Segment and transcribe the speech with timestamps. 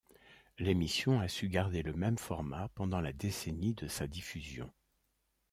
[0.57, 4.73] L'émission a su garder le même format pendant la décennie de sa diffusion.